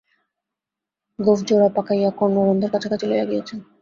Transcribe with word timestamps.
গোঁফজোড়া 1.19 1.67
পাকাইয়া 1.75 2.09
কর্ণরন্ধ্রের 2.19 2.71
কাছাকাছি 2.73 3.05
লইয়া 3.07 3.25
গিয়াছেন। 3.25 3.59